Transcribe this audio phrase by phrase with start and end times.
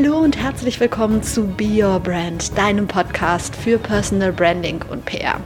[0.00, 5.40] Hallo und herzlich willkommen zu Be Your Brand, deinem Podcast für Personal Branding und PR.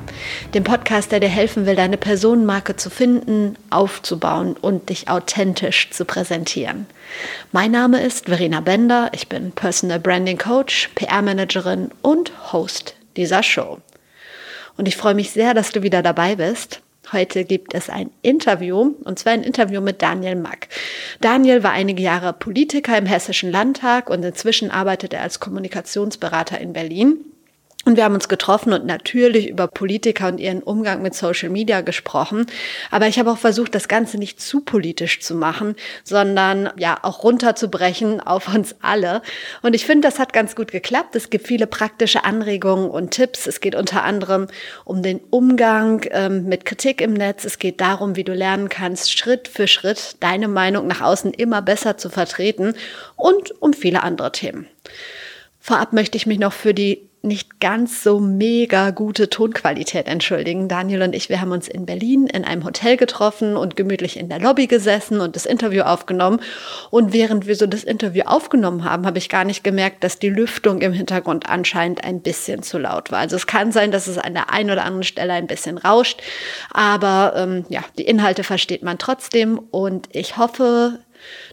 [0.52, 6.04] Dem Podcast, der dir helfen will, deine Personenmarke zu finden, aufzubauen und dich authentisch zu
[6.04, 6.84] präsentieren.
[7.52, 13.78] Mein Name ist Verena Bender, ich bin Personal Branding Coach, PR-Managerin und Host dieser Show.
[14.76, 16.82] Und ich freue mich sehr, dass du wieder dabei bist.
[17.12, 20.68] Heute gibt es ein Interview, und zwar ein Interview mit Daniel Mack.
[21.20, 26.72] Daniel war einige Jahre Politiker im Hessischen Landtag und inzwischen arbeitet er als Kommunikationsberater in
[26.72, 27.31] Berlin.
[27.84, 31.80] Und wir haben uns getroffen und natürlich über Politiker und ihren Umgang mit Social Media
[31.80, 32.46] gesprochen.
[32.90, 37.24] Aber ich habe auch versucht, das Ganze nicht zu politisch zu machen, sondern ja auch
[37.24, 39.22] runterzubrechen auf uns alle.
[39.62, 41.16] Und ich finde, das hat ganz gut geklappt.
[41.16, 43.46] Es gibt viele praktische Anregungen und Tipps.
[43.48, 44.46] Es geht unter anderem
[44.84, 47.44] um den Umgang ähm, mit Kritik im Netz.
[47.44, 51.62] Es geht darum, wie du lernen kannst, Schritt für Schritt deine Meinung nach außen immer
[51.62, 52.74] besser zu vertreten
[53.16, 54.68] und um viele andere Themen.
[55.58, 60.66] Vorab möchte ich mich noch für die nicht ganz so mega gute Tonqualität entschuldigen.
[60.66, 64.28] Daniel und ich, wir haben uns in Berlin in einem Hotel getroffen und gemütlich in
[64.28, 66.40] der Lobby gesessen und das Interview aufgenommen.
[66.90, 70.30] Und während wir so das Interview aufgenommen haben, habe ich gar nicht gemerkt, dass die
[70.30, 73.20] Lüftung im Hintergrund anscheinend ein bisschen zu laut war.
[73.20, 76.20] Also es kann sein, dass es an der einen oder anderen Stelle ein bisschen rauscht,
[76.70, 80.98] aber ähm, ja, die Inhalte versteht man trotzdem und ich hoffe,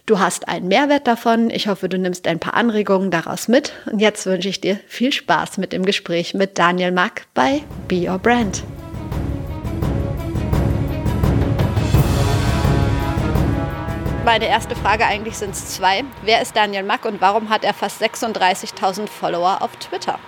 [0.06, 1.50] Du hast einen Mehrwert davon.
[1.50, 3.72] Ich hoffe, du nimmst ein paar Anregungen daraus mit.
[3.90, 8.08] Und jetzt wünsche ich dir viel Spaß mit dem Gespräch mit Daniel Mack bei Be
[8.08, 8.62] Your Brand.
[14.24, 16.04] Meine erste Frage eigentlich sind es zwei.
[16.22, 20.18] Wer ist Daniel Mack und warum hat er fast 36.000 Follower auf Twitter?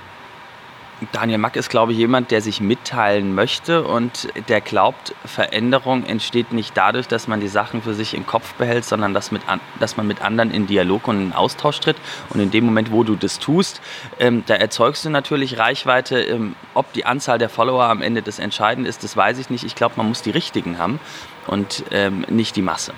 [1.11, 6.53] Daniel Mack ist, glaube ich, jemand, der sich mitteilen möchte und der glaubt, Veränderung entsteht
[6.53, 9.43] nicht dadurch, dass man die Sachen für sich im Kopf behält, sondern dass, mit,
[9.81, 11.97] dass man mit anderen in Dialog und in Austausch tritt.
[12.31, 13.81] Und in dem Moment, wo du das tust,
[14.21, 16.21] ähm, da erzeugst du natürlich Reichweite.
[16.21, 19.65] Ähm, ob die Anzahl der Follower am Ende das Entscheidende ist, das weiß ich nicht.
[19.65, 21.01] Ich glaube, man muss die richtigen haben
[21.47, 22.93] und ähm, nicht die Masse.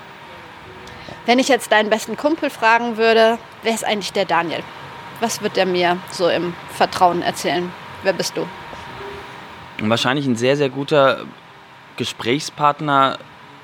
[1.25, 4.63] Wenn ich jetzt deinen besten Kumpel fragen würde, wer ist eigentlich der Daniel?
[5.21, 7.71] Was wird er mir so im Vertrauen erzählen?
[8.05, 8.45] Wer bist du?
[9.79, 11.25] Wahrscheinlich ein sehr, sehr guter
[11.97, 13.17] Gesprächspartner,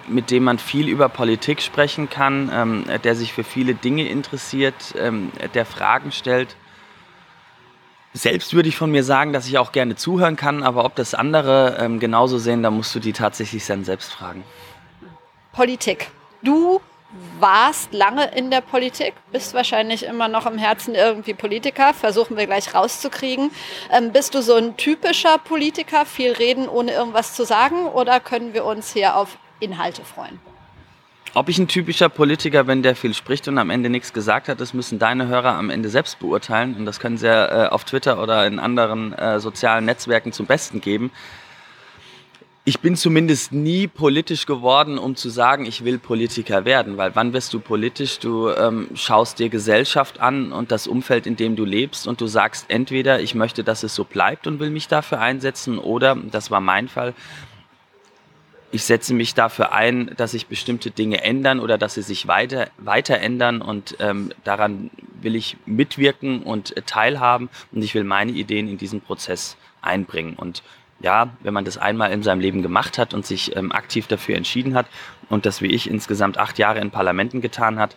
[0.07, 4.96] mit dem man viel über Politik sprechen kann, ähm, der sich für viele Dinge interessiert,
[4.97, 6.56] ähm, der Fragen stellt.
[8.13, 11.13] Selbst würde ich von mir sagen, dass ich auch gerne zuhören kann, aber ob das
[11.13, 14.44] andere ähm, genauso sehen, da musst du die tatsächlich dann selbst fragen.
[15.53, 16.09] Politik.
[16.41, 16.81] Du
[17.39, 22.45] warst lange in der Politik, bist wahrscheinlich immer noch im Herzen irgendwie Politiker, versuchen wir
[22.45, 23.51] gleich rauszukriegen.
[23.91, 28.53] Ähm, bist du so ein typischer Politiker, viel reden, ohne irgendwas zu sagen, oder können
[28.53, 30.39] wir uns hier auf Inhalte freuen?
[31.33, 34.59] Ob ich ein typischer Politiker bin, der viel spricht und am Ende nichts gesagt hat,
[34.59, 36.75] das müssen deine Hörer am Ende selbst beurteilen.
[36.75, 40.81] Und das können sie äh, auf Twitter oder in anderen äh, sozialen Netzwerken zum Besten
[40.81, 41.09] geben
[42.63, 47.33] ich bin zumindest nie politisch geworden, um zu sagen, ich will Politiker werden, weil wann
[47.33, 48.19] wirst du politisch?
[48.19, 52.27] Du ähm, schaust dir Gesellschaft an und das Umfeld, in dem du lebst und du
[52.27, 56.51] sagst entweder, ich möchte, dass es so bleibt und will mich dafür einsetzen oder, das
[56.51, 57.16] war mein Fall,
[58.71, 62.69] ich setze mich dafür ein, dass sich bestimmte Dinge ändern oder dass sie sich weiter,
[62.77, 68.31] weiter ändern und ähm, daran will ich mitwirken und äh, teilhaben und ich will meine
[68.31, 70.61] Ideen in diesen Prozess einbringen und
[71.01, 74.35] ja, wenn man das einmal in seinem Leben gemacht hat und sich ähm, aktiv dafür
[74.35, 74.88] entschieden hat
[75.29, 77.95] und das wie ich insgesamt acht Jahre in Parlamenten getan hat,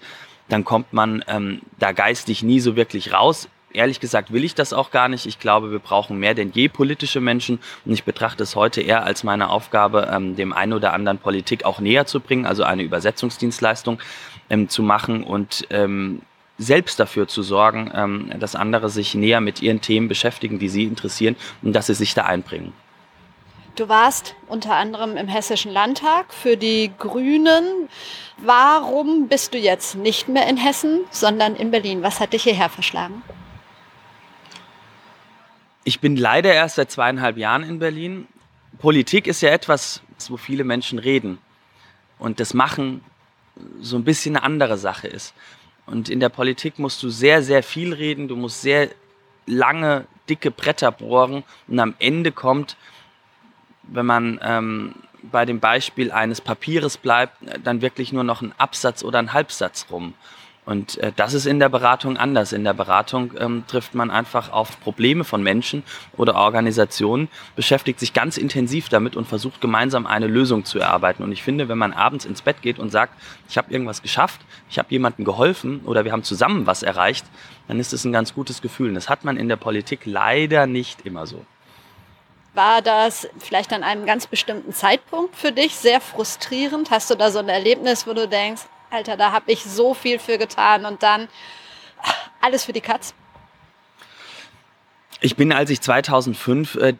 [0.48, 3.48] dann kommt man ähm, da geistig nie so wirklich raus.
[3.72, 5.26] Ehrlich gesagt will ich das auch gar nicht.
[5.26, 9.04] Ich glaube, wir brauchen mehr denn je politische Menschen und ich betrachte es heute eher
[9.04, 12.82] als meine Aufgabe, ähm, dem einen oder anderen Politik auch näher zu bringen, also eine
[12.82, 13.98] Übersetzungsdienstleistung
[14.50, 16.22] ähm, zu machen und ähm,
[16.56, 20.84] selbst dafür zu sorgen, ähm, dass andere sich näher mit ihren Themen beschäftigen, die sie
[20.84, 22.72] interessieren und dass sie sich da einbringen.
[23.76, 27.88] Du warst unter anderem im Hessischen Landtag für die Grünen.
[28.38, 32.04] Warum bist du jetzt nicht mehr in Hessen, sondern in Berlin?
[32.04, 33.22] Was hat dich hierher verschlagen?
[35.82, 38.28] Ich bin leider erst seit zweieinhalb Jahren in Berlin.
[38.78, 41.38] Politik ist ja etwas, wo viele Menschen reden
[42.20, 43.02] und das Machen
[43.80, 45.34] so ein bisschen eine andere Sache ist.
[45.84, 48.90] Und in der Politik musst du sehr, sehr viel reden, du musst sehr
[49.46, 52.76] lange, dicke Bretter bohren und am Ende kommt
[53.88, 54.94] wenn man ähm,
[55.30, 59.86] bei dem Beispiel eines Papieres bleibt, dann wirklich nur noch ein Absatz oder ein Halbsatz
[59.90, 60.14] rum.
[60.66, 62.52] Und äh, das ist in der Beratung anders.
[62.52, 65.82] In der Beratung ähm, trifft man einfach auf Probleme von Menschen
[66.16, 71.22] oder Organisationen, beschäftigt sich ganz intensiv damit und versucht gemeinsam eine Lösung zu erarbeiten.
[71.22, 73.12] Und ich finde, wenn man abends ins Bett geht und sagt,
[73.48, 74.40] ich habe irgendwas geschafft,
[74.70, 77.26] ich habe jemandem geholfen oder wir haben zusammen was erreicht,
[77.68, 78.88] dann ist es ein ganz gutes Gefühl.
[78.88, 81.44] Und das hat man in der Politik leider nicht immer so.
[82.54, 86.90] War das vielleicht an einem ganz bestimmten Zeitpunkt für dich sehr frustrierend?
[86.90, 90.20] Hast du da so ein Erlebnis, wo du denkst, Alter, da habe ich so viel
[90.20, 91.26] für getan und dann
[92.40, 93.12] alles für die Katz?
[95.20, 96.94] Ich bin, als ich 2005 äh,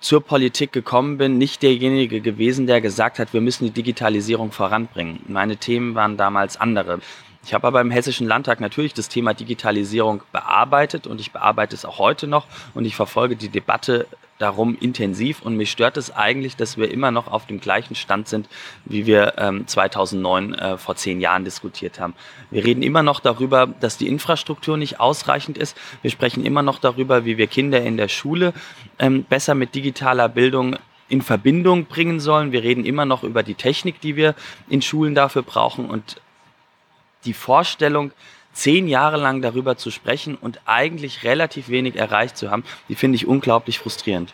[0.00, 5.20] zur Politik gekommen bin, nicht derjenige gewesen, der gesagt hat, wir müssen die Digitalisierung voranbringen.
[5.28, 7.00] Meine Themen waren damals andere.
[7.42, 11.86] Ich habe aber im Hessischen Landtag natürlich das Thema Digitalisierung bearbeitet und ich bearbeite es
[11.86, 14.06] auch heute noch und ich verfolge die Debatte
[14.38, 18.28] darum intensiv und mich stört es eigentlich, dass wir immer noch auf dem gleichen Stand
[18.28, 18.48] sind,
[18.84, 22.14] wie wir ähm, 2009 äh, vor zehn Jahren diskutiert haben.
[22.50, 25.76] Wir reden immer noch darüber, dass die Infrastruktur nicht ausreichend ist.
[26.02, 28.52] Wir sprechen immer noch darüber, wie wir Kinder in der Schule
[28.98, 30.76] ähm, besser mit digitaler Bildung
[31.08, 32.50] in Verbindung bringen sollen.
[32.50, 34.34] Wir reden immer noch über die Technik, die wir
[34.68, 36.20] in Schulen dafür brauchen und
[37.24, 38.12] die Vorstellung,
[38.54, 43.16] zehn Jahre lang darüber zu sprechen und eigentlich relativ wenig erreicht zu haben, die finde
[43.16, 44.32] ich unglaublich frustrierend.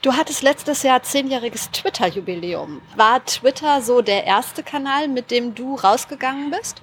[0.00, 2.80] Du hattest letztes Jahr zehnjähriges Twitter-Jubiläum.
[2.96, 6.80] War Twitter so der erste Kanal, mit dem du rausgegangen bist?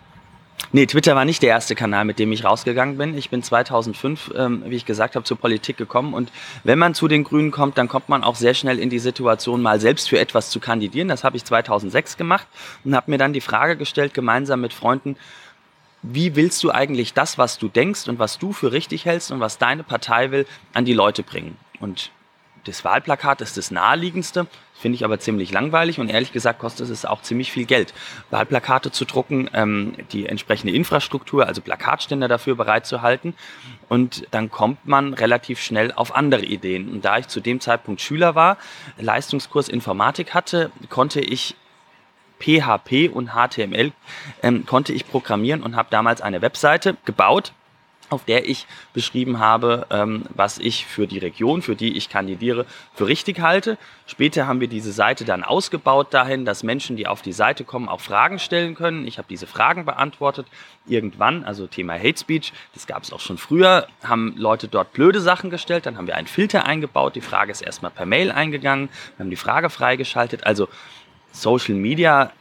[0.72, 3.18] Nee, Twitter war nicht der erste Kanal, mit dem ich rausgegangen bin.
[3.18, 6.13] Ich bin 2005, ähm, wie ich gesagt habe, zur Politik gekommen.
[6.13, 6.31] Und
[6.66, 9.62] wenn man zu den Grünen kommt, dann kommt man auch sehr schnell in die Situation,
[9.62, 11.08] mal selbst für etwas zu kandidieren.
[11.08, 12.48] Das habe ich 2006 gemacht
[12.84, 15.16] und habe mir dann die Frage gestellt, gemeinsam mit Freunden,
[16.12, 19.40] wie willst du eigentlich das, was du denkst und was du für richtig hältst und
[19.40, 21.57] was deine Partei will, an die Leute bringen?
[21.80, 22.12] Und
[22.66, 27.06] das Wahlplakat ist das naheliegendste, finde ich aber ziemlich langweilig und ehrlich gesagt kostet es
[27.06, 27.94] auch ziemlich viel Geld,
[28.31, 33.36] Wahlplakate zu drucken, ähm, die entsprechende Infrastruktur, also Plakatständer dafür bereitzuhalten
[33.88, 36.90] und dann kommt man relativ schnell auf andere Ideen.
[36.90, 38.58] Und da ich zu dem Zeitpunkt Schüler war,
[38.98, 41.56] Leistungskurs Informatik hatte, konnte ich
[42.40, 43.92] PHP und HTML
[44.44, 47.54] ähm, konnte ich programmieren und habe damals eine Webseite gebaut,
[48.10, 52.66] auf der ich beschrieben habe, ähm, was ich für die Region, für die ich kandidiere,
[52.94, 53.78] für richtig halte.
[54.06, 57.90] Später haben wir diese Seite dann ausgebaut dahin, dass Menschen, die auf die Seite kommen,
[57.90, 59.08] auch Fragen stellen können.
[59.08, 60.46] Ich habe diese Fragen beantwortet.
[60.86, 65.20] Irgendwann, also Thema Hate Speech, das gab es auch schon früher, haben Leute dort blöde
[65.20, 65.88] Sachen gestellt.
[65.88, 67.16] Dann haben wir einen Filter eingebaut.
[67.16, 68.90] Die Frage ist erstmal per Mail eingegangen.
[69.18, 70.46] Wir haben die Frage freigeschaltet.
[70.46, 70.68] Also
[71.36, 72.32] Social Media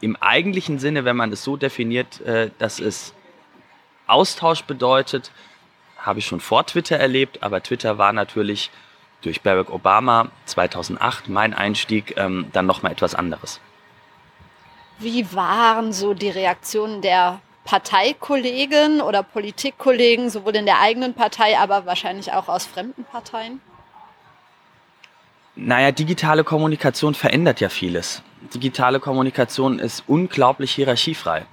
[0.00, 3.14] im eigentlichen Sinne, wenn man es so definiert, äh, dass es
[4.06, 5.30] Austausch bedeutet,
[5.96, 8.70] habe ich schon vor Twitter erlebt, aber Twitter war natürlich
[9.20, 13.60] durch Barack Obama 2008 mein Einstieg ähm, dann nochmal etwas anderes.
[14.98, 21.86] Wie waren so die Reaktionen der Parteikollegen oder Politikkollegen, sowohl in der eigenen Partei, aber
[21.86, 23.60] wahrscheinlich auch aus fremden Parteien?
[25.54, 28.22] Naja, digitale Kommunikation verändert ja vieles.
[28.54, 31.44] Digitale Kommunikation ist unglaublich hierarchiefrei.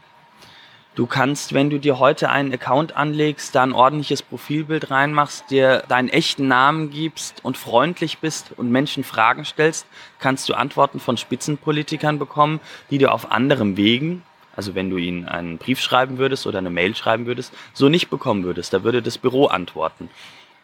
[0.95, 5.83] Du kannst, wenn du dir heute einen Account anlegst, da ein ordentliches Profilbild reinmachst, dir
[5.87, 9.85] deinen echten Namen gibst und freundlich bist und Menschen Fragen stellst,
[10.17, 12.59] kannst du Antworten von Spitzenpolitikern bekommen,
[12.89, 14.23] die du auf anderem Wegen,
[14.55, 18.09] also wenn du ihnen einen Brief schreiben würdest oder eine Mail schreiben würdest, so nicht
[18.09, 18.73] bekommen würdest.
[18.73, 20.09] Da würde das Büro antworten.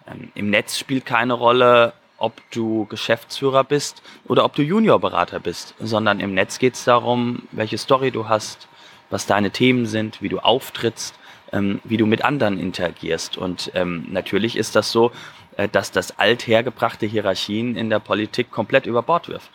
[0.08, 1.94] Ähm, Im Netz spielt keine Rolle,
[2.26, 7.44] ob du Geschäftsführer bist oder ob du Juniorberater bist, sondern im Netz geht es darum,
[7.52, 8.68] welche Story du hast,
[9.12, 11.14] was deine Themen sind, wie du auftrittst,
[11.54, 13.38] ähm, wie du mit anderen interagierst.
[13.38, 15.12] Und ähm, natürlich ist das so,
[15.58, 19.52] äh, dass das althergebrachte Hierarchien in der Politik komplett über Bord wirft.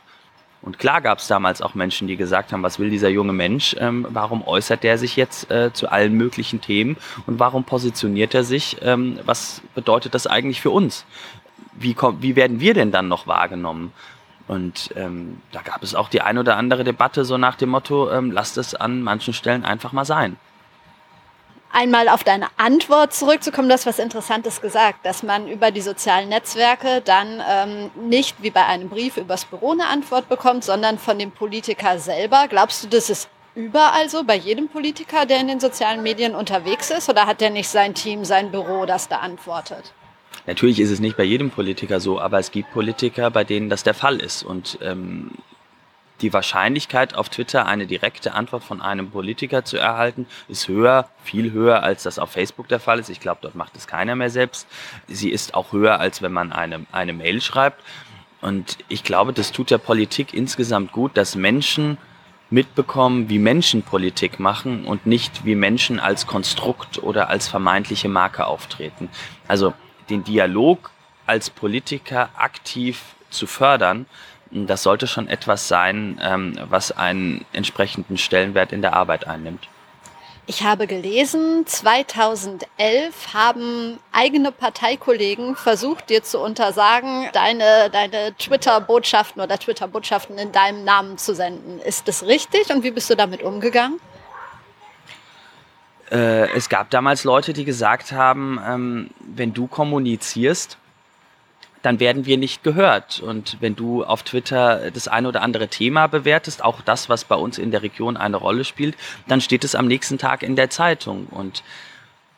[0.63, 3.75] Und klar gab es damals auch Menschen, die gesagt haben, was will dieser junge Mensch,
[3.79, 8.45] ähm, warum äußert der sich jetzt äh, zu allen möglichen Themen und warum positioniert er
[8.45, 11.07] sich, ähm, was bedeutet das eigentlich für uns?
[11.73, 13.93] Wie, wie werden wir denn dann noch wahrgenommen?
[14.49, 18.11] Und ähm, da gab es auch die ein oder andere Debatte so nach dem Motto,
[18.11, 20.37] ähm, lasst es an manchen Stellen einfach mal sein.
[21.73, 26.29] Einmal auf deine Antwort zurückzukommen, du hast was Interessantes gesagt, dass man über die sozialen
[26.29, 31.17] Netzwerke dann ähm, nicht wie bei einem Brief übers Büro eine Antwort bekommt, sondern von
[31.17, 32.47] dem Politiker selber.
[32.49, 36.91] Glaubst du, das ist überall so, bei jedem Politiker, der in den sozialen Medien unterwegs
[36.91, 37.09] ist?
[37.09, 39.93] Oder hat der nicht sein Team, sein Büro, das da antwortet?
[40.47, 43.83] Natürlich ist es nicht bei jedem Politiker so, aber es gibt Politiker, bei denen das
[43.83, 44.43] der Fall ist.
[44.43, 45.31] Und ähm,
[46.21, 51.53] die Wahrscheinlichkeit, auf Twitter eine direkte Antwort von einem Politiker zu erhalten, ist höher, viel
[51.53, 53.09] höher, als das auf Facebook der Fall ist.
[53.09, 54.67] Ich glaube, dort macht es keiner mehr selbst.
[55.09, 57.83] Sie ist auch höher, als wenn man eine, eine Mail schreibt.
[58.41, 61.99] Und ich glaube, das tut der Politik insgesamt gut, dass Menschen
[62.51, 68.47] mitbekommen, wie Menschen Politik machen und nicht wie Menschen als Konstrukt oder als vermeintliche Marke
[68.47, 69.09] auftreten.
[69.47, 69.73] Also
[70.11, 70.91] den Dialog
[71.27, 74.07] als Politiker aktiv zu fördern,
[74.51, 79.69] das sollte schon etwas sein, ähm, was einen entsprechenden Stellenwert in der Arbeit einnimmt.
[80.47, 89.59] Ich habe gelesen, 2011 haben eigene Parteikollegen versucht, dir zu untersagen, deine, deine Twitter-Botschaften oder
[89.59, 91.79] Twitter-Botschaften in deinem Namen zu senden.
[91.79, 94.01] Ist das richtig und wie bist du damit umgegangen?
[96.11, 100.77] Äh, es gab damals Leute, die gesagt haben, ähm, wenn du kommunizierst,
[101.83, 103.21] dann werden wir nicht gehört.
[103.21, 107.37] Und wenn du auf Twitter das eine oder andere Thema bewertest, auch das, was bei
[107.37, 108.97] uns in der Region eine Rolle spielt,
[109.29, 111.27] dann steht es am nächsten Tag in der Zeitung.
[111.31, 111.63] Und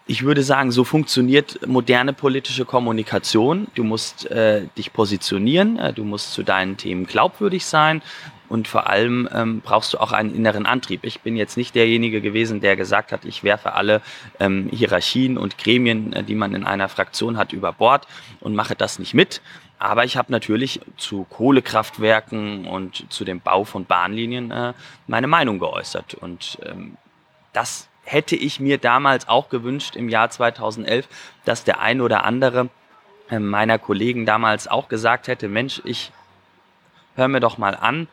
[0.06, 3.68] ich würde sagen, so funktioniert moderne politische Kommunikation.
[3.74, 8.02] Du musst äh, dich positionieren, äh, du musst zu deinen Themen glaubwürdig sein
[8.52, 11.04] und vor allem ähm, brauchst du auch einen inneren Antrieb.
[11.04, 14.02] Ich bin jetzt nicht derjenige gewesen, der gesagt hat, ich werfe alle
[14.40, 18.06] ähm, Hierarchien und Gremien, äh, die man in einer Fraktion hat, über Bord
[18.40, 19.40] und mache das nicht mit.
[19.78, 24.74] Aber ich habe natürlich zu Kohlekraftwerken und zu dem Bau von Bahnlinien äh,
[25.06, 26.12] meine Meinung geäußert.
[26.12, 26.98] Und ähm,
[27.54, 31.08] das hätte ich mir damals auch gewünscht im Jahr 2011,
[31.46, 32.68] dass der ein oder andere
[33.30, 36.12] äh, meiner Kollegen damals auch gesagt hätte, Mensch, ich
[37.16, 38.08] höre mir doch mal an,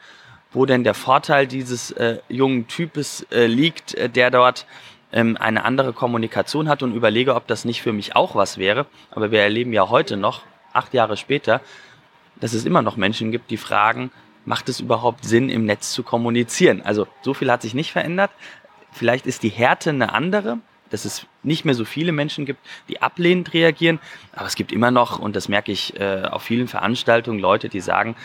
[0.51, 4.65] wo denn der Vorteil dieses äh, jungen Types äh, liegt, äh, der dort
[5.11, 8.85] ähm, eine andere Kommunikation hat und überlege, ob das nicht für mich auch was wäre.
[9.11, 11.61] Aber wir erleben ja heute noch, acht Jahre später,
[12.39, 14.11] dass es immer noch Menschen gibt, die fragen,
[14.45, 16.81] macht es überhaupt Sinn, im Netz zu kommunizieren?
[16.81, 18.31] Also so viel hat sich nicht verändert.
[18.91, 23.01] Vielleicht ist die Härte eine andere, dass es nicht mehr so viele Menschen gibt, die
[23.01, 23.99] ablehnend reagieren.
[24.33, 27.81] Aber es gibt immer noch, und das merke ich äh, auf vielen Veranstaltungen, Leute, die
[27.81, 28.15] sagen,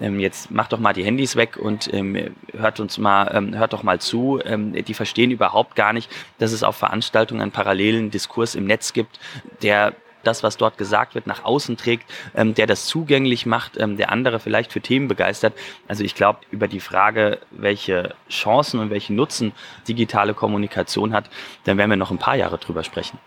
[0.00, 3.72] ähm, jetzt macht doch mal die Handys weg und ähm, hört uns mal, ähm, hört
[3.72, 4.40] doch mal zu.
[4.44, 8.92] Ähm, die verstehen überhaupt gar nicht, dass es auf Veranstaltungen einen parallelen Diskurs im Netz
[8.92, 9.20] gibt,
[9.62, 9.94] der
[10.26, 14.10] das, was dort gesagt wird, nach außen trägt, ähm, der das zugänglich macht, ähm, der
[14.10, 15.54] andere vielleicht für Themen begeistert.
[15.88, 19.52] Also ich glaube, über die Frage, welche Chancen und welchen Nutzen
[19.86, 21.30] digitale Kommunikation hat,
[21.64, 23.18] dann werden wir noch ein paar Jahre drüber sprechen.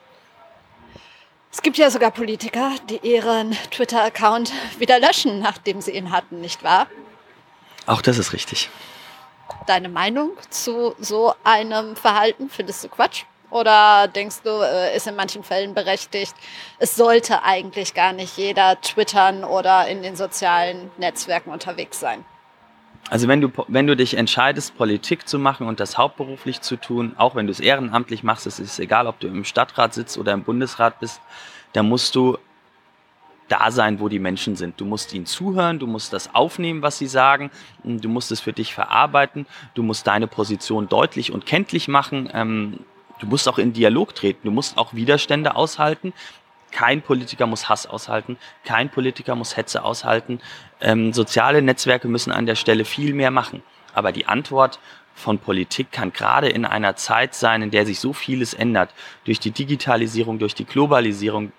[1.51, 6.63] Es gibt ja sogar Politiker, die ihren Twitter-Account wieder löschen, nachdem sie ihn hatten, nicht
[6.63, 6.87] wahr?
[7.85, 8.69] Auch das ist richtig.
[9.65, 13.23] Deine Meinung zu so einem Verhalten findest du Quatsch?
[13.49, 16.33] Oder denkst du, äh, ist in manchen Fällen berechtigt?
[16.79, 22.25] Es sollte eigentlich gar nicht jeder twittern oder in den sozialen Netzwerken unterwegs sein.
[23.09, 27.13] Also wenn du, wenn du dich entscheidest, Politik zu machen und das hauptberuflich zu tun,
[27.17, 30.33] auch wenn du es ehrenamtlich machst, es ist egal, ob du im Stadtrat sitzt oder
[30.33, 31.21] im Bundesrat bist,
[31.71, 32.37] dann musst du
[33.47, 34.81] da sein, wo die Menschen sind.
[34.81, 37.49] Du musst ihnen zuhören, du musst das aufnehmen, was sie sagen,
[37.85, 42.29] du musst es für dich verarbeiten, du musst deine Position deutlich und kenntlich machen.
[42.33, 42.79] Ähm,
[43.19, 46.13] du musst auch in Dialog treten, du musst auch Widerstände aushalten.
[46.71, 50.39] Kein Politiker muss Hass aushalten, kein Politiker muss Hetze aushalten.
[50.81, 53.63] Ähm, soziale Netzwerke müssen an der Stelle viel mehr machen.
[53.93, 54.79] Aber die Antwort
[55.15, 58.93] von Politik kann gerade in einer Zeit sein, in der sich so vieles ändert,
[59.23, 61.51] durch die Digitalisierung, durch die Globalisierung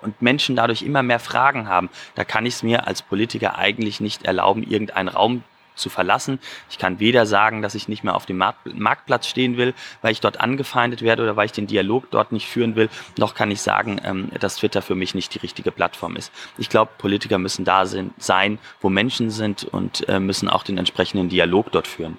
[0.00, 4.00] und Menschen dadurch immer mehr Fragen haben, da kann ich es mir als Politiker eigentlich
[4.00, 6.38] nicht erlauben, irgendeinen Raum zu verlassen.
[6.70, 10.20] Ich kann weder sagen, dass ich nicht mehr auf dem Marktplatz stehen will, weil ich
[10.20, 12.88] dort angefeindet werde oder weil ich den Dialog dort nicht führen will,
[13.18, 16.32] noch kann ich sagen, ähm, dass Twitter für mich nicht die richtige Plattform ist.
[16.58, 21.28] Ich glaube, Politiker müssen da sein, wo Menschen sind und äh, müssen auch den entsprechenden
[21.28, 22.18] Dialog dort führen.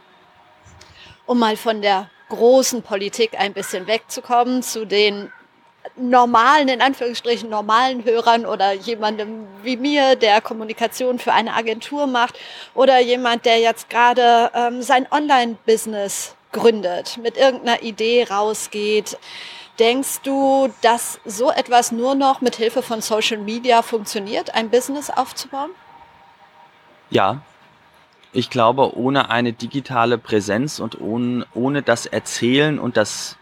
[1.25, 5.31] Um mal von der großen Politik ein bisschen wegzukommen zu den
[5.95, 12.39] normalen, in Anführungsstrichen normalen Hörern oder jemandem wie mir, der Kommunikation für eine Agentur macht
[12.73, 19.17] oder jemand, der jetzt gerade ähm, sein Online-Business gründet, mit irgendeiner Idee rausgeht.
[19.79, 25.09] Denkst du, dass so etwas nur noch mit Hilfe von Social Media funktioniert, ein Business
[25.09, 25.71] aufzubauen?
[27.09, 27.41] Ja,
[28.31, 33.37] ich glaube, ohne eine digitale Präsenz und ohne, ohne das Erzählen und das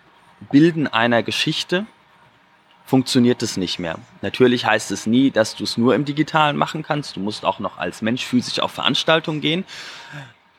[0.52, 1.86] Bilden einer Geschichte
[2.92, 3.96] funktioniert es nicht mehr.
[4.22, 7.16] Natürlich heißt es nie, dass du es nur im Digitalen machen kannst.
[7.16, 9.64] Du musst auch noch als Mensch physisch auf Veranstaltungen gehen.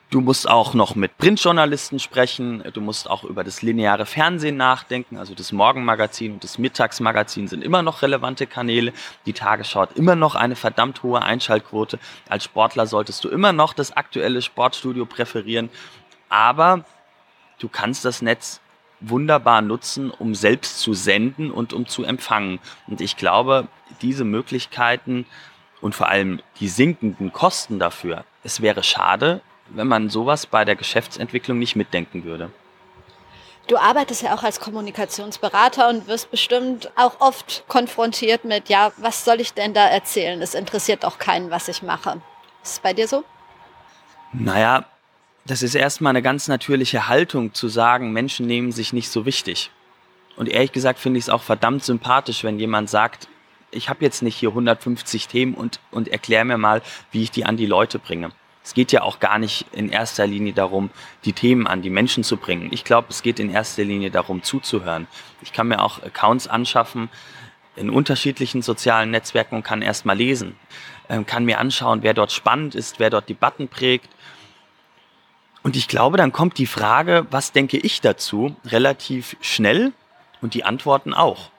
[0.09, 2.63] Du musst auch noch mit Printjournalisten sprechen.
[2.73, 5.17] Du musst auch über das lineare Fernsehen nachdenken.
[5.17, 8.93] Also das Morgenmagazin und das Mittagsmagazin sind immer noch relevante Kanäle.
[9.27, 11.99] Die Tagesschau hat immer noch eine verdammt hohe Einschaltquote.
[12.29, 15.69] Als Sportler solltest du immer noch das aktuelle Sportstudio präferieren.
[16.29, 16.83] Aber
[17.59, 18.59] du kannst das Netz
[19.03, 22.59] wunderbar nutzen, um selbst zu senden und um zu empfangen.
[22.87, 23.67] Und ich glaube,
[24.01, 25.25] diese Möglichkeiten
[25.81, 30.75] und vor allem die sinkenden Kosten dafür, es wäre schade, wenn man sowas bei der
[30.75, 32.51] Geschäftsentwicklung nicht mitdenken würde.
[33.67, 39.23] Du arbeitest ja auch als Kommunikationsberater und wirst bestimmt auch oft konfrontiert mit, ja, was
[39.23, 40.41] soll ich denn da erzählen?
[40.41, 42.21] Es interessiert auch keinen, was ich mache.
[42.61, 43.23] Ist es bei dir so?
[44.33, 44.83] Naja,
[45.45, 49.71] das ist erstmal eine ganz natürliche Haltung zu sagen, Menschen nehmen sich nicht so wichtig.
[50.35, 53.27] Und ehrlich gesagt finde ich es auch verdammt sympathisch, wenn jemand sagt,
[53.71, 56.81] ich habe jetzt nicht hier 150 Themen und, und erklär mir mal,
[57.11, 58.31] wie ich die an die Leute bringe.
[58.63, 60.89] Es geht ja auch gar nicht in erster Linie darum,
[61.25, 62.69] die Themen an die Menschen zu bringen.
[62.71, 65.07] Ich glaube, es geht in erster Linie darum, zuzuhören.
[65.41, 67.09] Ich kann mir auch Accounts anschaffen
[67.75, 70.55] in unterschiedlichen sozialen Netzwerken und kann erst mal lesen.
[71.09, 74.09] Ähm, kann mir anschauen, wer dort spannend ist, wer dort Debatten prägt.
[75.63, 79.93] Und ich glaube, dann kommt die Frage, was denke ich dazu, relativ schnell
[80.41, 81.49] und die Antworten auch.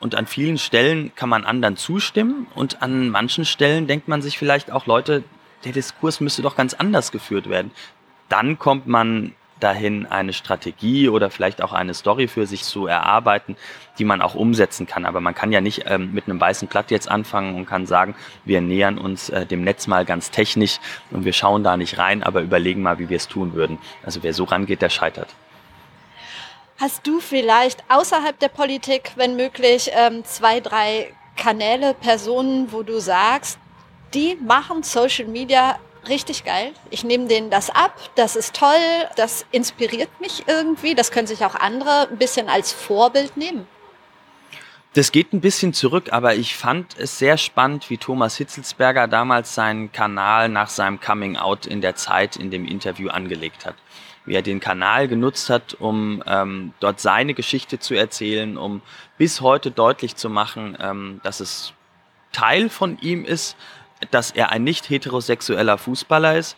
[0.00, 4.36] Und an vielen Stellen kann man anderen zustimmen und an manchen Stellen denkt man sich
[4.36, 5.22] vielleicht auch, Leute,
[5.64, 7.70] der Diskurs müsste doch ganz anders geführt werden.
[8.28, 13.56] Dann kommt man dahin, eine Strategie oder vielleicht auch eine Story für sich zu erarbeiten,
[13.98, 15.04] die man auch umsetzen kann.
[15.04, 18.14] Aber man kann ja nicht ähm, mit einem weißen Blatt jetzt anfangen und kann sagen,
[18.44, 20.78] wir nähern uns äh, dem Netz mal ganz technisch
[21.10, 23.78] und wir schauen da nicht rein, aber überlegen mal, wie wir es tun würden.
[24.04, 25.28] Also wer so rangeht, der scheitert.
[26.78, 32.98] Hast du vielleicht außerhalb der Politik, wenn möglich, ähm, zwei, drei Kanäle, Personen, wo du
[33.00, 33.58] sagst,
[34.14, 35.78] die machen Social Media
[36.08, 36.72] richtig geil.
[36.90, 38.68] Ich nehme denen das ab, das ist toll,
[39.16, 40.94] das inspiriert mich irgendwie.
[40.94, 43.66] Das können sich auch andere ein bisschen als Vorbild nehmen.
[44.94, 49.54] Das geht ein bisschen zurück, aber ich fand es sehr spannend, wie Thomas Hitzelsberger damals
[49.54, 53.74] seinen Kanal nach seinem Coming Out in der Zeit in dem Interview angelegt hat.
[54.26, 58.82] Wie er den Kanal genutzt hat, um ähm, dort seine Geschichte zu erzählen, um
[59.16, 61.72] bis heute deutlich zu machen, ähm, dass es
[62.32, 63.56] Teil von ihm ist,
[64.10, 66.56] dass er ein nicht heterosexueller Fußballer ist,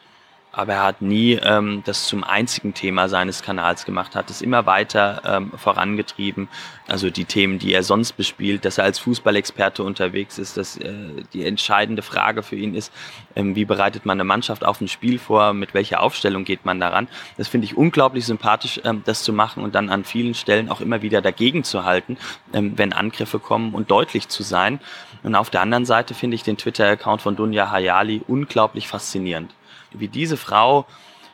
[0.57, 4.67] aber er hat nie ähm, das zum einzigen Thema seines Kanals gemacht, hat es immer
[4.67, 6.49] weiter ähm, vorangetrieben.
[6.87, 10.93] Also die Themen, die er sonst bespielt, dass er als Fußballexperte unterwegs ist, dass äh,
[11.33, 12.93] die entscheidende Frage für ihn ist,
[13.37, 16.79] ähm, wie bereitet man eine Mannschaft auf ein Spiel vor, mit welcher Aufstellung geht man
[16.79, 17.09] daran.
[17.37, 20.81] Das finde ich unglaublich sympathisch, ähm, das zu machen und dann an vielen Stellen auch
[20.81, 22.17] immer wieder dagegen zu halten,
[22.53, 24.81] ähm, wenn Angriffe kommen und deutlich zu sein.
[25.23, 29.55] Und auf der anderen Seite finde ich den Twitter-Account von Dunja Hayali unglaublich faszinierend.
[29.95, 30.87] Wie diese Frau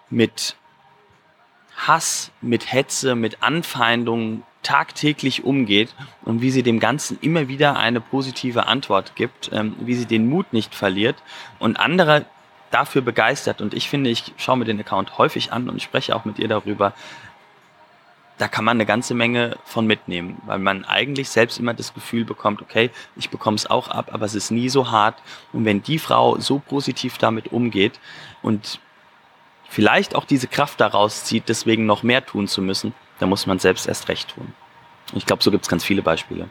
[0.08, 0.56] mit
[1.76, 8.00] Hass, mit Hetze, mit Anfeindungen tagtäglich umgeht und wie sie dem Ganzen immer wieder eine
[8.00, 11.16] positive Antwort gibt, ähm, wie sie den Mut nicht verliert
[11.58, 12.26] und andere
[12.70, 13.60] dafür begeistert.
[13.60, 16.48] Und ich finde, ich schaue mir den Account häufig an und spreche auch mit ihr
[16.48, 16.92] darüber,
[18.40, 22.24] da kann man eine ganze Menge von mitnehmen, weil man eigentlich selbst immer das Gefühl
[22.24, 25.22] bekommt, okay, ich bekomme es auch ab, aber es ist nie so hart.
[25.52, 28.00] Und wenn die Frau so positiv damit umgeht
[28.40, 28.80] und
[29.68, 33.58] vielleicht auch diese Kraft daraus zieht, deswegen noch mehr tun zu müssen, dann muss man
[33.58, 34.54] selbst erst recht tun.
[35.12, 36.48] Ich glaube, so gibt es ganz viele Beispiele.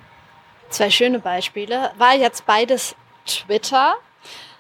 [0.70, 1.92] Zwei schöne Beispiele.
[1.98, 3.96] War jetzt beides Twitter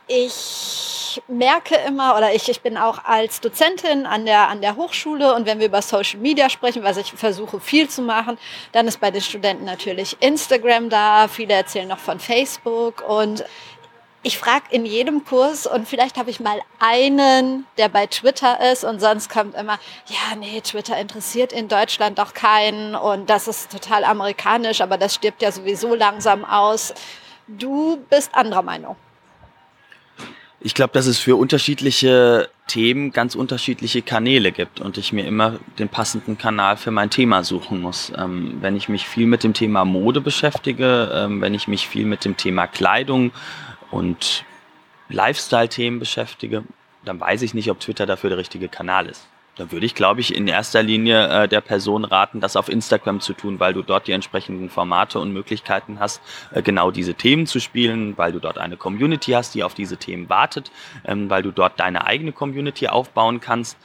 [0.10, 5.36] ich merke immer, oder ich, ich bin auch als Dozentin an der, an der Hochschule
[5.36, 8.38] und wenn wir über Social Media sprechen, was ich versuche viel zu machen,
[8.72, 13.46] dann ist bei den Studenten natürlich Instagram da, viele erzählen noch von Facebook und
[14.24, 18.84] ich frage in jedem Kurs und vielleicht habe ich mal einen, der bei Twitter ist
[18.84, 23.72] und sonst kommt immer, ja, nee, Twitter interessiert in Deutschland doch keinen und das ist
[23.72, 26.94] total amerikanisch, aber das stirbt ja sowieso langsam aus.
[27.48, 28.96] Du bist anderer Meinung.
[30.62, 35.60] Ich glaube, dass es für unterschiedliche Themen ganz unterschiedliche Kanäle gibt und ich mir immer
[35.80, 38.12] den passenden Kanal für mein Thema suchen muss.
[38.18, 42.06] Ähm, wenn ich mich viel mit dem Thema Mode beschäftige, ähm, wenn ich mich viel
[42.06, 43.32] mit dem Thema Kleidung
[43.90, 44.44] und
[45.08, 46.64] Lifestyle-Themen beschäftige,
[47.06, 49.28] dann weiß ich nicht, ob Twitter dafür der richtige Kanal ist.
[49.56, 53.20] Da würde ich, glaube ich, in erster Linie äh, der Person raten, das auf Instagram
[53.20, 56.22] zu tun, weil du dort die entsprechenden Formate und Möglichkeiten hast,
[56.54, 59.98] äh, genau diese Themen zu spielen, weil du dort eine Community hast, die auf diese
[59.98, 60.72] Themen wartet,
[61.06, 63.78] ähm, weil du dort deine eigene Community aufbauen kannst.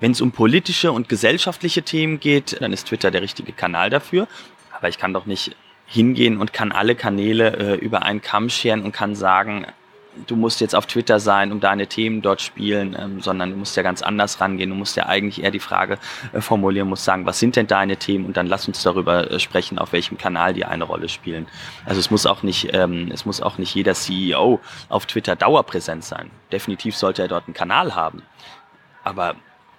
[0.00, 4.26] Wenn es um politische und gesellschaftliche Themen geht, dann ist Twitter der richtige Kanal dafür.
[4.72, 8.82] Aber ich kann doch nicht hingehen und kann alle Kanäle äh, über einen Kamm scheren
[8.82, 9.66] und kann sagen,
[10.26, 13.76] du musst jetzt auf Twitter sein, um deine Themen dort spielen, ähm, sondern du musst
[13.76, 14.70] ja ganz anders rangehen.
[14.70, 15.98] Du musst ja eigentlich eher die Frage
[16.32, 19.38] äh, formulieren, musst sagen, was sind denn deine Themen und dann lass uns darüber äh,
[19.38, 21.46] sprechen, auf welchem Kanal die eine Rolle spielen.
[21.84, 26.04] Also es muss auch nicht, ähm, es muss auch nicht jeder CEO auf Twitter dauerpräsent
[26.04, 26.30] sein.
[26.52, 28.22] Definitiv sollte er dort einen Kanal haben.
[29.04, 29.36] Aber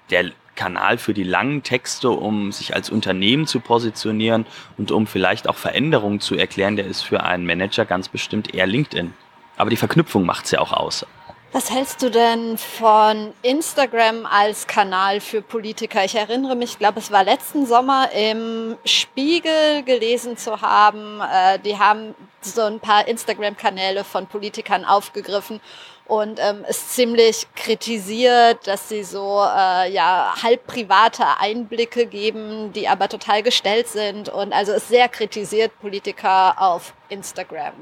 [0.10, 4.45] der Kanal für die langen Texte, um sich als Unternehmen zu positionieren
[4.78, 8.67] und um vielleicht auch Veränderungen zu erklären, der ist für einen Manager ganz bestimmt eher
[8.67, 9.13] LinkedIn.
[9.60, 11.06] Aber die Verknüpfung macht es ja auch aus.
[11.52, 16.06] Was hältst du denn von Instagram als Kanal für Politiker?
[16.06, 21.19] Ich erinnere mich, ich glaube, es war letzten Sommer im Spiegel gelesen zu haben.
[21.19, 25.60] Äh, die haben so ein paar Instagram-Kanäle von Politikern aufgegriffen
[26.06, 32.88] und ähm, ist ziemlich kritisiert, dass sie so äh, ja halb private Einblicke geben, die
[32.88, 37.74] aber total gestellt sind und also ist sehr kritisiert Politiker auf Instagram.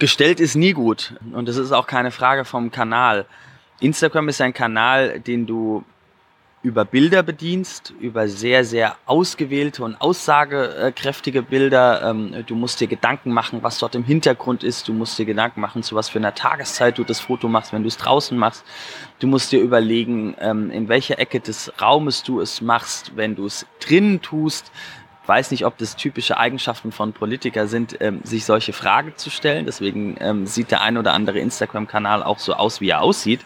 [0.00, 3.26] Gestellt ist nie gut und es ist auch keine Frage vom Kanal.
[3.80, 5.84] Instagram ist ein Kanal, den du
[6.62, 12.02] über Bilder bedienst, über sehr, sehr ausgewählte und aussagekräftige Bilder.
[12.02, 14.88] Ähm, du musst dir Gedanken machen, was dort im Hintergrund ist.
[14.88, 17.82] Du musst dir Gedanken machen, zu was für einer Tageszeit du das Foto machst, wenn
[17.82, 18.64] du es draußen machst.
[19.18, 23.44] Du musst dir überlegen, ähm, in welcher Ecke des Raumes du es machst, wenn du
[23.44, 24.72] es drinnen tust
[25.26, 29.66] weiß nicht, ob das typische Eigenschaften von Politiker sind, ähm, sich solche Fragen zu stellen.
[29.66, 33.40] Deswegen ähm, sieht der ein oder andere Instagram-Kanal auch so aus, wie er aussieht.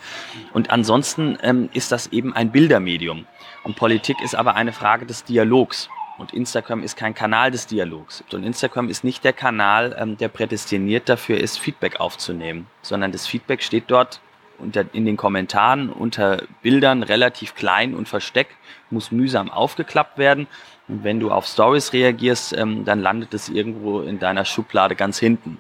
[0.53, 3.27] Und ansonsten ähm, ist das eben ein Bildermedium.
[3.65, 5.89] Und Politik ist aber eine Frage des Dialogs.
[6.17, 8.23] Und Instagram ist kein Kanal des Dialogs.
[8.33, 13.27] Und Instagram ist nicht der Kanal, ähm, der prädestiniert dafür ist, Feedback aufzunehmen, sondern das
[13.27, 14.21] Feedback steht dort
[14.59, 18.53] unter, in den Kommentaren unter Bildern relativ klein und versteckt,
[18.91, 20.47] muss mühsam aufgeklappt werden.
[20.89, 25.19] Und wenn du auf Stories reagierst, ähm, dann landet es irgendwo in deiner Schublade ganz
[25.19, 25.59] hinten.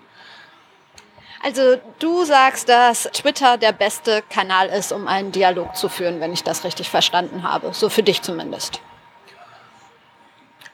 [1.42, 6.32] Also du sagst, dass Twitter der beste Kanal ist, um einen Dialog zu führen, wenn
[6.32, 7.70] ich das richtig verstanden habe.
[7.72, 8.80] So für dich zumindest.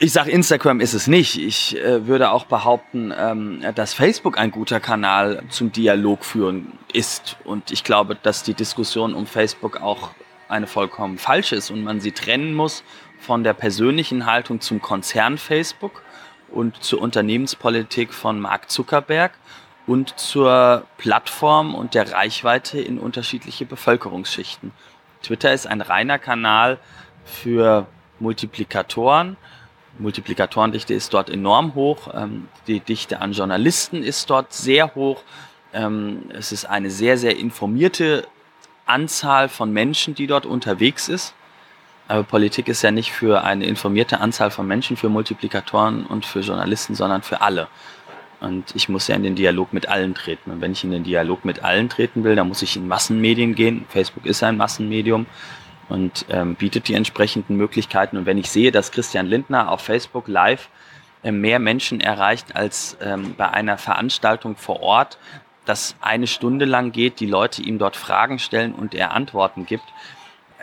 [0.03, 1.37] Ich sage, Instagram ist es nicht.
[1.37, 7.37] Ich äh, würde auch behaupten, ähm, dass Facebook ein guter Kanal zum Dialog führen ist.
[7.45, 10.11] Und ich glaube, dass die Diskussion um Facebook auch
[10.51, 12.83] eine vollkommen falsche ist und man sie trennen muss
[13.19, 16.03] von der persönlichen Haltung zum Konzern Facebook
[16.49, 19.33] und zur Unternehmenspolitik von Mark Zuckerberg
[19.87, 24.73] und zur Plattform und der Reichweite in unterschiedliche Bevölkerungsschichten.
[25.23, 26.79] Twitter ist ein reiner Kanal
[27.25, 27.87] für
[28.19, 29.37] Multiplikatoren.
[29.99, 32.09] Multiplikatorendichte ist dort enorm hoch.
[32.15, 35.23] Ähm, die Dichte an Journalisten ist dort sehr hoch.
[35.73, 38.27] Ähm, es ist eine sehr, sehr informierte
[38.91, 41.35] Anzahl von Menschen, die dort unterwegs ist.
[42.09, 46.41] Aber Politik ist ja nicht für eine informierte Anzahl von Menschen, für Multiplikatoren und für
[46.41, 47.69] Journalisten, sondern für alle.
[48.41, 50.51] Und ich muss ja in den Dialog mit allen treten.
[50.51, 53.55] Und wenn ich in den Dialog mit allen treten will, dann muss ich in Massenmedien
[53.55, 53.85] gehen.
[53.89, 55.27] Facebook ist ein Massenmedium
[55.89, 58.17] und ähm, bietet die entsprechenden Möglichkeiten.
[58.17, 60.69] Und wenn ich sehe, dass Christian Lindner auf Facebook live
[61.23, 65.19] äh, mehr Menschen erreicht als ähm, bei einer Veranstaltung vor Ort,
[65.71, 69.85] das eine Stunde lang geht, die Leute ihm dort Fragen stellen und er Antworten gibt,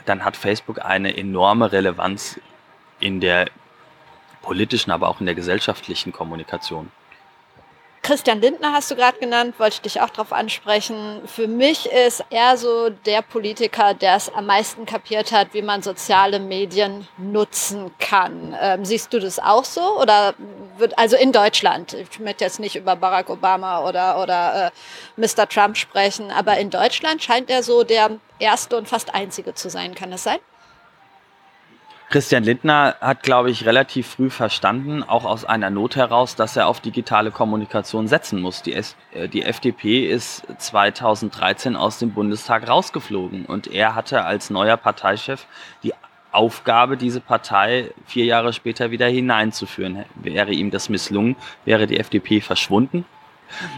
[0.06, 2.42] dann hat Facebook eine enorme Relevanz
[3.00, 3.50] in der
[4.42, 6.92] politischen, aber auch in der gesellschaftlichen Kommunikation.
[8.08, 11.22] Christian Lindner hast du gerade genannt, wollte ich dich auch darauf ansprechen.
[11.26, 15.82] Für mich ist er so der Politiker, der es am meisten kapiert hat, wie man
[15.82, 18.56] soziale Medien nutzen kann.
[18.62, 20.00] Ähm, siehst du das auch so?
[20.00, 20.36] Oder
[20.78, 24.72] wird, also in Deutschland, ich möchte jetzt nicht über Barack Obama oder, oder äh,
[25.20, 25.46] Mr.
[25.50, 29.96] Trump sprechen, aber in Deutschland scheint er so der erste und fast einzige zu sein.
[29.96, 30.40] Kann das sein?
[32.10, 36.68] Christian Lindner hat, glaube ich, relativ früh verstanden, auch aus einer Not heraus, dass er
[36.68, 38.62] auf digitale Kommunikation setzen muss.
[38.62, 44.50] Die, S äh, die FDP ist 2013 aus dem Bundestag rausgeflogen und er hatte als
[44.50, 45.48] neuer Parteichef
[45.84, 45.94] die
[46.32, 50.06] Aufgabe, diese Partei vier Jahre später wieder hineinzuführen.
[50.16, 53.06] Wäre ihm das misslungen, wäre die FDP verschwunden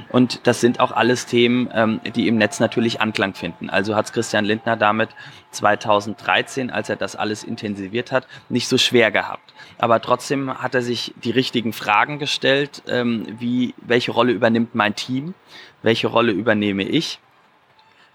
[0.09, 3.69] und das sind auch alles Themen, ähm, die im Netz natürlich Anklang finden.
[3.69, 5.09] Also hat es Christian Lindner damit
[5.51, 9.53] 2013, als er das alles intensiviert hat, nicht so schwer gehabt.
[9.77, 14.95] Aber trotzdem hat er sich die richtigen Fragen gestellt, ähm, wie welche Rolle übernimmt mein
[14.95, 15.33] Team,
[15.81, 17.19] welche Rolle übernehme ich,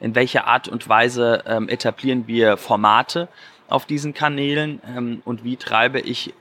[0.00, 3.28] in welcher Art und Weise ähm, etablieren wir Formate
[3.68, 6.34] auf diesen Kanälen ähm, und wie treibe ich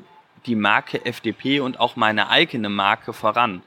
[0.46, 3.64] die Marke FDP und auch meine eigene Marke voran.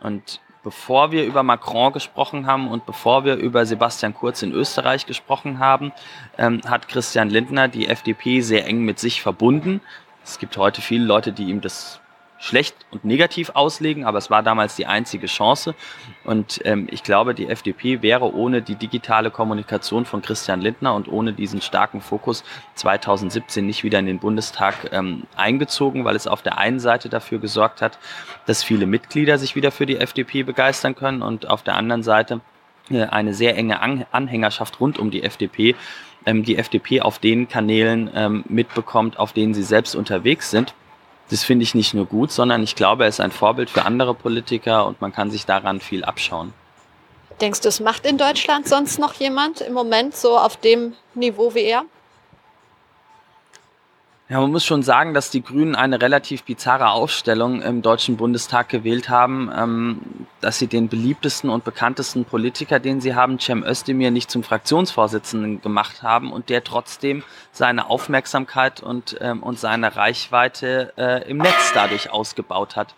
[0.00, 5.06] Und bevor wir über Macron gesprochen haben und bevor wir über Sebastian Kurz in Österreich
[5.06, 5.92] gesprochen haben,
[6.38, 9.80] ähm, hat Christian Lindner die FDP sehr eng mit sich verbunden.
[10.24, 12.00] Es gibt heute viele Leute, die ihm das
[12.44, 15.74] schlecht und negativ auslegen, aber es war damals die einzige Chance.
[16.24, 21.08] Und ähm, ich glaube, die FDP wäre ohne die digitale Kommunikation von Christian Lindner und
[21.08, 26.42] ohne diesen starken Fokus 2017 nicht wieder in den Bundestag ähm, eingezogen, weil es auf
[26.42, 27.98] der einen Seite dafür gesorgt hat,
[28.44, 32.42] dass viele Mitglieder sich wieder für die FDP begeistern können und auf der anderen Seite
[32.90, 33.80] äh, eine sehr enge
[34.12, 35.76] Anhängerschaft rund um die FDP,
[36.26, 40.74] ähm, die FDP auf den Kanälen ähm, mitbekommt, auf denen sie selbst unterwegs sind
[41.34, 44.14] das finde ich nicht nur gut, sondern ich glaube, er ist ein Vorbild für andere
[44.14, 46.52] Politiker und man kann sich daran viel abschauen.
[47.40, 51.52] Denkst du, es macht in Deutschland sonst noch jemand im Moment so auf dem Niveau
[51.52, 51.86] wie er?
[54.30, 58.70] Ja, man muss schon sagen, dass die Grünen eine relativ bizarre Aufstellung im Deutschen Bundestag
[58.70, 64.10] gewählt haben, ähm, dass sie den beliebtesten und bekanntesten Politiker, den sie haben, Cem Özdemir,
[64.10, 70.94] nicht zum Fraktionsvorsitzenden gemacht haben und der trotzdem seine Aufmerksamkeit und, ähm, und seine Reichweite
[70.96, 72.94] äh, im Netz dadurch ausgebaut hat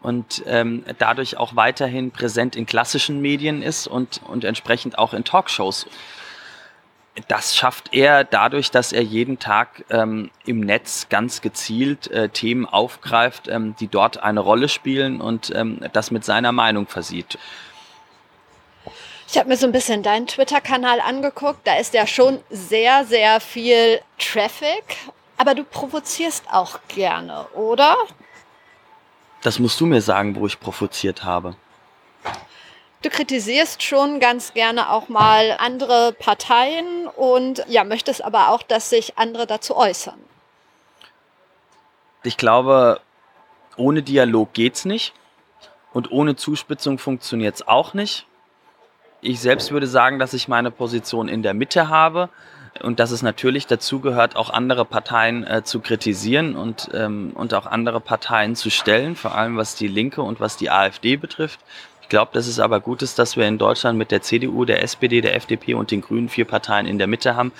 [0.00, 5.24] und ähm, dadurch auch weiterhin präsent in klassischen Medien ist und, und entsprechend auch in
[5.24, 5.86] Talkshows
[7.28, 12.66] das schafft er dadurch, dass er jeden Tag ähm, im Netz ganz gezielt äh, Themen
[12.66, 17.38] aufgreift, ähm, die dort eine Rolle spielen und ähm, das mit seiner Meinung versieht.
[19.28, 21.66] Ich habe mir so ein bisschen deinen Twitter-Kanal angeguckt.
[21.66, 24.96] Da ist ja schon sehr, sehr viel Traffic.
[25.38, 27.96] Aber du provozierst auch gerne, oder?
[29.40, 31.56] Das musst du mir sagen, wo ich provoziert habe.
[33.02, 38.90] Du kritisierst schon ganz gerne auch mal andere Parteien und ja, möchtest aber auch, dass
[38.90, 40.18] sich andere dazu äußern.
[42.22, 43.00] Ich glaube,
[43.76, 45.12] ohne Dialog geht's nicht
[45.92, 48.26] und ohne Zuspitzung funktioniert es auch nicht.
[49.20, 52.28] Ich selbst würde sagen, dass ich meine Position in der Mitte habe
[52.82, 57.52] und dass es natürlich dazu gehört, auch andere Parteien äh, zu kritisieren und, ähm, und
[57.54, 61.58] auch andere Parteien zu stellen, vor allem was die Linke und was die AfD betrifft
[62.12, 65.22] glaube, dass es aber gut ist, dass wir in Deutschland mit der CDU, der SPD,
[65.22, 67.52] der FDP und den Grünen vier Parteien in der Mitte haben,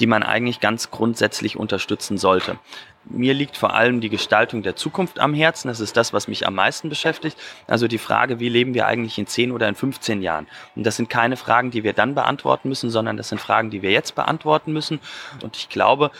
[0.00, 2.58] die man eigentlich ganz grundsätzlich unterstützen sollte.
[3.04, 5.68] Mir liegt vor allem die Gestaltung der Zukunft am Herzen.
[5.68, 7.36] Das ist das, was mich am meisten beschäftigt.
[7.66, 10.46] Also die Frage, wie leben wir eigentlich in 10 oder in 15 Jahren?
[10.74, 13.82] Und das sind keine Fragen, die wir dann beantworten müssen, sondern das sind Fragen, die
[13.82, 15.00] wir jetzt beantworten müssen.
[15.42, 16.10] Und ich glaube,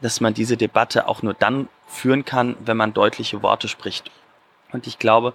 [0.00, 4.10] dass man diese Debatte auch nur dann führen kann, wenn man deutliche Worte spricht.
[4.72, 5.34] Und ich glaube,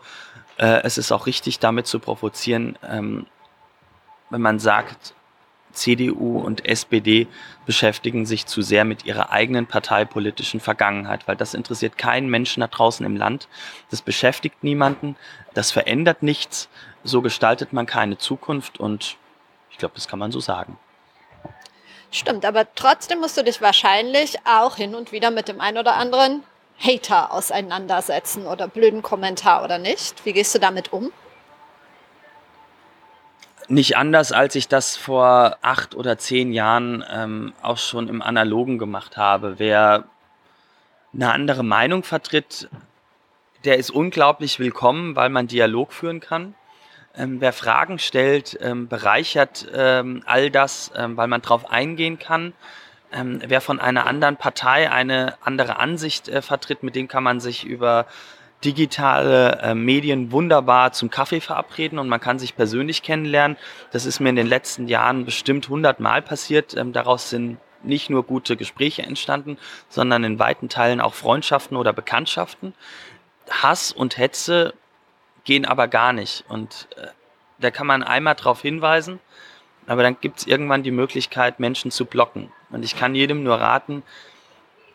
[0.57, 3.25] äh, es ist auch richtig, damit zu provozieren, ähm,
[4.29, 5.13] wenn man sagt,
[5.77, 7.27] CDU und SPD
[7.65, 12.67] beschäftigen sich zu sehr mit ihrer eigenen parteipolitischen Vergangenheit, weil das interessiert keinen Menschen da
[12.67, 13.47] draußen im Land.
[13.91, 15.15] Das beschäftigt niemanden,
[15.53, 16.67] das verändert nichts,
[17.03, 19.17] so gestaltet man keine Zukunft und
[19.69, 20.77] ich glaube, das kann man so sagen.
[22.09, 25.95] Stimmt, aber trotzdem musst du dich wahrscheinlich auch hin und wieder mit dem einen oder
[25.95, 26.43] anderen
[26.79, 30.25] Hater auseinandersetzen oder blöden Kommentar oder nicht?
[30.25, 31.11] Wie gehst du damit um?
[33.67, 38.77] Nicht anders, als ich das vor acht oder zehn Jahren ähm, auch schon im Analogen
[38.77, 39.59] gemacht habe.
[39.59, 40.05] Wer
[41.13, 42.69] eine andere Meinung vertritt,
[43.65, 46.55] der ist unglaublich willkommen, weil man Dialog führen kann.
[47.13, 52.53] Ähm, wer Fragen stellt, ähm, bereichert ähm, all das, ähm, weil man darauf eingehen kann
[53.11, 57.39] ähm, wer von einer anderen Partei eine andere Ansicht äh, vertritt, mit dem kann man
[57.39, 58.05] sich über
[58.63, 63.57] digitale äh, Medien wunderbar zum Kaffee verabreden und man kann sich persönlich kennenlernen.
[63.91, 66.75] Das ist mir in den letzten Jahren bestimmt hundertmal passiert.
[66.75, 69.57] Ähm, daraus sind nicht nur gute Gespräche entstanden,
[69.89, 72.73] sondern in weiten Teilen auch Freundschaften oder Bekanntschaften.
[73.49, 74.73] Hass und Hetze
[75.43, 76.43] gehen aber gar nicht.
[76.49, 77.07] Und äh,
[77.59, 79.19] da kann man einmal darauf hinweisen,
[79.87, 82.51] aber dann gibt es irgendwann die Möglichkeit, Menschen zu blocken.
[82.69, 84.03] Und ich kann jedem nur raten,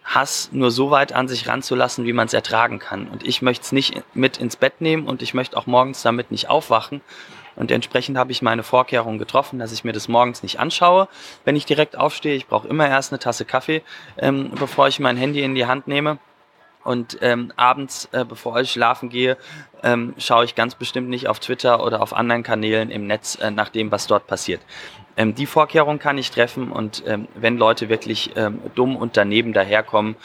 [0.04, 3.08] Hass nur so weit an sich ranzulassen, wie man es ertragen kann.
[3.08, 6.30] Und ich möchte es nicht mit ins Bett nehmen und ich möchte auch morgens damit
[6.30, 7.00] nicht aufwachen.
[7.54, 11.08] Und entsprechend habe ich meine Vorkehrungen getroffen, dass ich mir das morgens nicht anschaue,
[11.44, 12.34] wenn ich direkt aufstehe.
[12.34, 13.82] Ich brauche immer erst eine Tasse Kaffee,
[14.18, 16.18] ähm, bevor ich mein Handy in die Hand nehme.
[16.84, 19.36] Und ähm, abends, äh, bevor ich schlafen gehe,
[19.82, 23.50] ähm, schaue ich ganz bestimmt nicht auf Twitter oder auf anderen Kanälen im Netz äh,
[23.50, 24.60] nach dem, was dort passiert.
[25.16, 29.52] Ähm, die Vorkehrung kann ich treffen und ähm, wenn Leute wirklich ähm, dumm und daneben
[29.52, 30.16] daherkommen,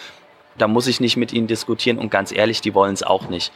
[0.57, 3.51] da muss ich nicht mit ihnen diskutieren und ganz ehrlich, die wollen es auch nicht.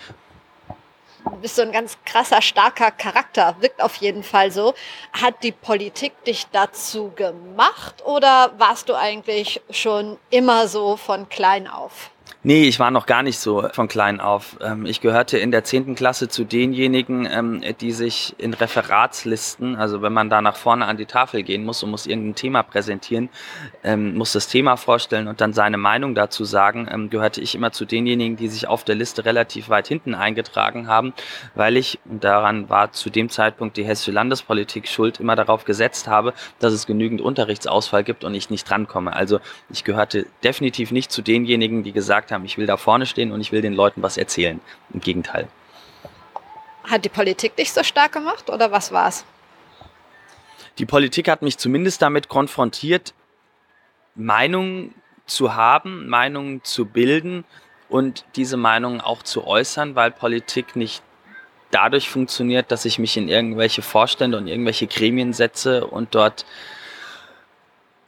[1.23, 4.73] Du bist so ein ganz krasser, starker Charakter, wirkt auf jeden Fall so.
[5.13, 11.67] Hat die Politik dich dazu gemacht oder warst du eigentlich schon immer so von klein
[11.67, 12.09] auf?
[12.43, 14.57] Nee, ich war noch gar nicht so von klein auf.
[14.61, 20.01] Ähm, ich gehörte in der zehnten Klasse zu denjenigen, ähm, die sich in Referatslisten, also
[20.01, 23.29] wenn man da nach vorne an die Tafel gehen muss und muss irgendein Thema präsentieren,
[23.83, 27.85] ähm, muss das Thema vorstellen und dann seine Meinung dazu sagen, gehörte ich immer zu
[27.85, 31.13] denjenigen, die sich auf der Liste relativ weit hinten eingetragen haben,
[31.55, 36.07] weil ich, und daran war zu dem Zeitpunkt die hessische Landespolitik schuld, immer darauf gesetzt
[36.07, 39.13] habe, dass es genügend Unterrichtsausfall gibt und ich nicht drankomme.
[39.15, 39.39] Also
[39.69, 43.41] ich gehörte definitiv nicht zu denjenigen, die gesagt haben, ich will da vorne stehen und
[43.41, 44.59] ich will den Leuten was erzählen.
[44.93, 45.47] Im Gegenteil.
[46.83, 49.23] Hat die Politik dich so stark gemacht oder was war's?
[50.77, 53.13] Die Politik hat mich zumindest damit konfrontiert,
[54.15, 54.93] Meinungen
[55.25, 57.45] zu haben, Meinungen zu bilden
[57.89, 61.03] und diese Meinungen auch zu äußern, weil Politik nicht
[61.71, 66.45] dadurch funktioniert, dass ich mich in irgendwelche Vorstände und irgendwelche Gremien setze und dort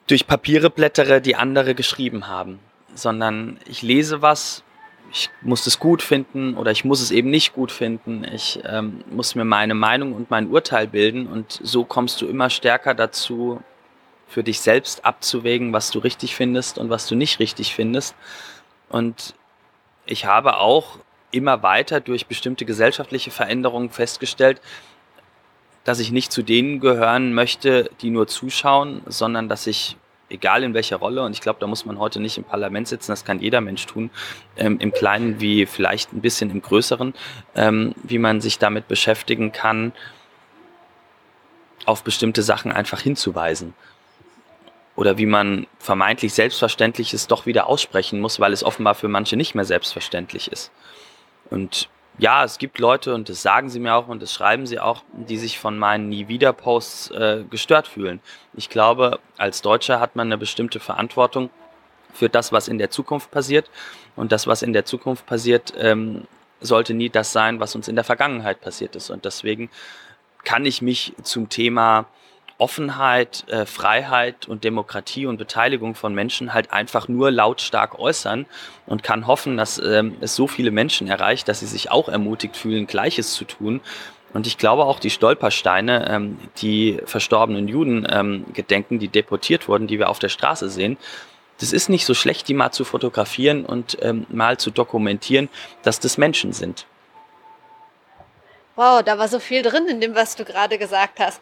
[0.07, 2.59] durch Papiere blättere, die andere geschrieben haben,
[2.95, 4.63] sondern ich lese was,
[5.11, 8.23] ich muss es gut finden oder ich muss es eben nicht gut finden.
[8.23, 12.49] Ich ähm, muss mir meine Meinung und mein Urteil bilden und so kommst du immer
[12.49, 13.61] stärker dazu,
[14.27, 18.15] für dich selbst abzuwägen, was du richtig findest und was du nicht richtig findest.
[18.89, 19.35] Und
[20.07, 20.97] ich habe auch
[21.31, 24.59] immer weiter durch bestimmte gesellschaftliche Veränderungen festgestellt,
[25.83, 29.97] dass ich nicht zu denen gehören möchte, die nur zuschauen, sondern dass ich
[30.33, 33.11] egal in welcher Rolle, und ich glaube, da muss man heute nicht im Parlament sitzen,
[33.11, 34.09] das kann jeder Mensch tun,
[34.57, 37.13] ähm, im Kleinen wie vielleicht ein bisschen im Größeren,
[37.55, 39.93] ähm, wie man sich damit beschäftigen kann,
[41.85, 43.73] auf bestimmte Sachen einfach hinzuweisen.
[44.95, 49.55] Oder wie man vermeintlich Selbstverständliches doch wieder aussprechen muss, weil es offenbar für manche nicht
[49.55, 50.71] mehr selbstverständlich ist.
[51.49, 54.79] Und ja, es gibt Leute, und das sagen sie mir auch und das schreiben sie
[54.79, 58.19] auch, die sich von meinen Nie-Wieder-Posts äh, gestört fühlen.
[58.53, 61.49] Ich glaube, als Deutscher hat man eine bestimmte Verantwortung
[62.13, 63.69] für das, was in der Zukunft passiert.
[64.15, 66.27] Und das, was in der Zukunft passiert, ähm,
[66.61, 69.09] sollte nie das sein, was uns in der Vergangenheit passiert ist.
[69.09, 69.69] Und deswegen
[70.43, 72.05] kann ich mich zum Thema
[72.57, 78.45] Offenheit, äh, Freiheit und Demokratie und Beteiligung von Menschen halt einfach nur lautstark äußern
[78.85, 82.55] und kann hoffen, dass ähm, es so viele Menschen erreicht, dass sie sich auch ermutigt
[82.55, 83.81] fühlen, Gleiches zu tun.
[84.33, 89.87] Und ich glaube auch die Stolpersteine, ähm, die verstorbenen Juden ähm, gedenken, die deportiert wurden,
[89.87, 90.97] die wir auf der Straße sehen,
[91.59, 95.49] das ist nicht so schlecht, die mal zu fotografieren und ähm, mal zu dokumentieren,
[95.83, 96.85] dass das Menschen sind.
[98.75, 101.41] Wow, da war so viel drin in dem, was du gerade gesagt hast.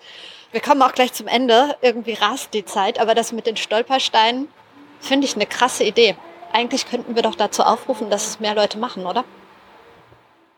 [0.51, 1.77] Wir kommen auch gleich zum Ende.
[1.81, 4.47] Irgendwie rast die Zeit, aber das mit den Stolpersteinen
[4.99, 6.15] finde ich eine krasse Idee.
[6.51, 9.23] Eigentlich könnten wir doch dazu aufrufen, dass es mehr Leute machen, oder?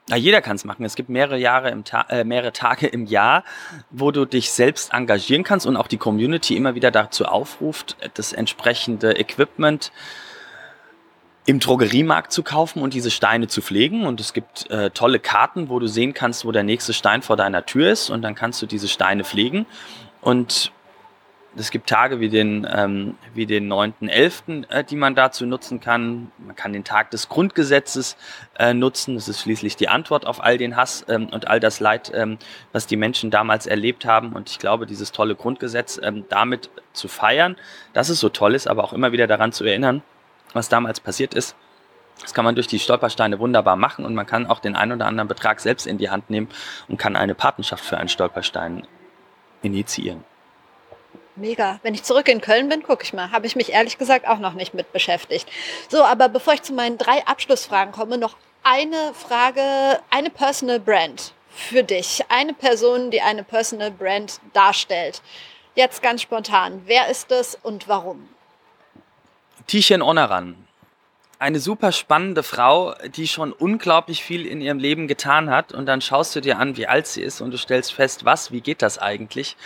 [0.10, 0.84] Na, jeder kann es machen.
[0.84, 3.44] Es gibt mehrere Jahre im Ta äh, mehrere Tage im Jahr,
[3.90, 8.34] wo du dich selbst engagieren kannst und auch die Community immer wieder dazu aufruft, das
[8.34, 9.92] entsprechende Equipment
[11.46, 14.06] im Drogeriemarkt zu kaufen und diese Steine zu pflegen.
[14.06, 17.36] Und es gibt äh, tolle Karten, wo du sehen kannst, wo der nächste Stein vor
[17.36, 18.10] deiner Tür ist.
[18.10, 19.66] Und dann kannst du diese Steine pflegen.
[20.22, 20.72] Und
[21.56, 26.32] es gibt Tage wie den, ähm, wie den 9.11., äh, die man dazu nutzen kann.
[26.38, 28.18] Man kann den Tag des Grundgesetzes
[28.58, 29.16] äh, nutzen.
[29.16, 32.38] Das ist schließlich die Antwort auf all den Hass ähm, und all das Leid, ähm,
[32.72, 34.34] was die Menschen damals erlebt haben.
[34.34, 37.56] Und ich glaube, dieses tolle Grundgesetz ähm, damit zu feiern,
[37.92, 40.02] dass es so toll ist, aber auch immer wieder daran zu erinnern,
[40.54, 41.56] was damals passiert ist.
[42.22, 45.08] Das kann man durch die Stolpersteine wunderbar machen und man kann auch den einen oder
[45.08, 46.48] anderen Betrag selbst in die Hand nehmen
[46.88, 48.88] und kann eine Patenschaft für einen Stolperstein
[49.62, 50.24] initiieren.
[51.36, 51.80] Mega.
[51.82, 53.32] Wenn ich zurück in Köln bin, gucke ich mal.
[53.32, 55.50] Habe ich mich ehrlich gesagt auch noch nicht mit beschäftigt.
[55.90, 61.34] So, aber bevor ich zu meinen drei Abschlussfragen komme, noch eine Frage, eine Personal Brand
[61.50, 62.24] für dich.
[62.30, 65.22] Eine Person, die eine Personal Brand darstellt.
[65.76, 66.84] Jetzt ganz spontan.
[66.86, 68.30] Wer ist es und warum?
[69.68, 70.56] Tischen Onaran.
[71.40, 75.74] Eine super spannende Frau, die schon unglaublich viel in ihrem Leben getan hat.
[75.74, 78.52] Und dann schaust du dir an, wie alt sie ist und du stellst fest, was,
[78.52, 79.58] wie geht das eigentlich?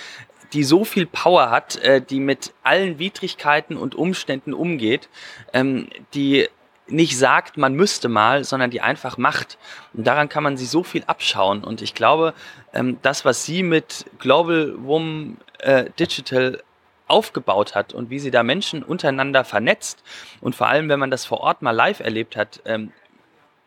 [0.54, 5.10] Die so viel Power hat, äh, die mit allen Widrigkeiten und Umständen umgeht,
[5.54, 6.48] ähm, die
[6.88, 9.58] nicht sagt, man müsste mal, sondern die einfach macht.
[9.94, 11.64] Und daran kann man sie so viel abschauen.
[11.64, 12.34] Und ich glaube,
[12.74, 16.64] ähm, das, was sie mit Global Woman äh, Digital
[17.08, 20.04] aufgebaut hat und wie sie da Menschen untereinander vernetzt
[20.42, 22.92] und vor allem, wenn man das vor Ort mal live erlebt hat, ähm,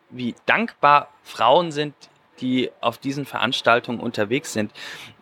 [0.09, 1.93] wie dankbar Frauen sind,
[2.39, 4.71] die auf diesen Veranstaltungen unterwegs sind,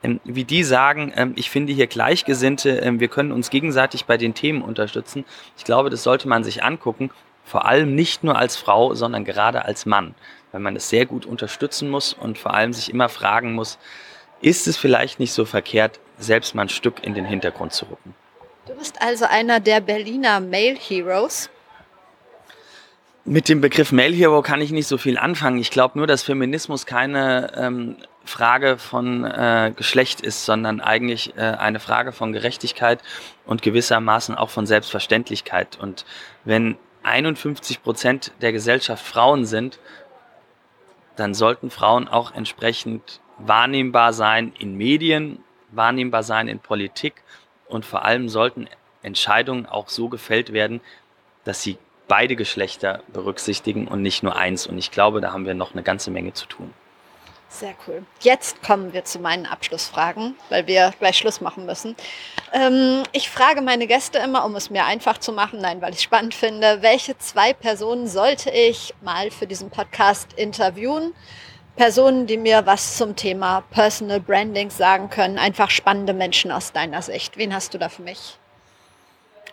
[0.03, 4.34] ähm, wie die sagen, ähm, ich finde hier Gleichgesinnte, wir können uns gegenseitig bei den
[4.34, 5.25] Themen unterstützen.
[5.58, 7.12] Ich glaube, das sollte man sich angucken,
[7.43, 10.13] vor allem nicht nur als Frau, sondern gerade als Mann,
[10.51, 13.79] weil man es sehr gut unterstützen muss und vor allem sich immer fragen muss,
[14.41, 18.15] ist es vielleicht nicht so verkehrt, selbst mal ein Stück in den Hintergrund zu rücken.
[18.67, 21.49] Du bist also einer der Berliner Male Heroes.
[23.25, 25.60] Mit dem Begriff Male Hero kann ich nicht so viel anfangen.
[25.60, 31.42] Ich glaube nur, dass Feminismus keine ähm, Frage von äh, Geschlecht ist, sondern eigentlich äh,
[31.42, 33.02] eine Frage von Gerechtigkeit
[33.46, 35.77] und gewissermaßen auch von Selbstverständlichkeit.
[35.79, 36.06] Und
[36.46, 39.79] wenn 51 Prozent der Gesellschaft Frauen sind,
[41.15, 47.23] dann sollten Frauen auch entsprechend wahrnehmbar sein in Medien, wahrnehmbar sein in Politik
[47.67, 48.67] und vor allem sollten
[49.02, 50.81] Entscheidungen auch so gefällt werden,
[51.44, 51.77] dass sie
[52.08, 54.67] beide Geschlechter berücksichtigen und nicht nur eins.
[54.67, 56.73] Und ich glaube, da haben wir noch eine ganze Menge zu tun.
[57.52, 58.04] Sehr cool.
[58.19, 61.96] Jetzt kommen wir zu meinen Abschlussfragen, weil wir gleich Schluss machen müssen.
[62.54, 65.98] Ähm, ich frage meine Gäste immer, um es mir einfach zu machen, nein, weil ich
[65.98, 71.13] es spannend finde, welche zwei Personen sollte ich mal für diesen Podcast interviewen?
[71.80, 77.02] Personen, die mir was zum Thema Personal Branding sagen können, einfach spannende Menschen aus deiner
[77.02, 77.38] Sicht.
[77.38, 78.38] Wen hast du da für mich?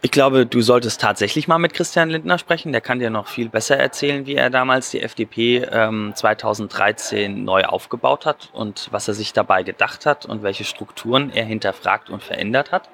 [0.02, 2.72] Ich glaube, du solltest tatsächlich mal mit Christian Lindner sprechen.
[2.72, 7.62] Der kann dir noch viel besser erzählen, wie er damals die FDP ähm, 2013 neu
[7.62, 12.24] aufgebaut hat und was er sich dabei gedacht hat und welche Strukturen er hinterfragt und
[12.24, 12.88] verändert hat.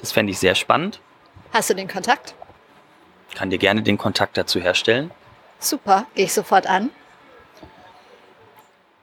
[0.00, 1.00] Das fände ich sehr spannend.
[1.54, 2.34] Hast du den Kontakt?
[3.30, 5.12] Ich kann dir gerne den Kontakt dazu herstellen.
[5.58, 6.90] Super, gehe ich sofort an.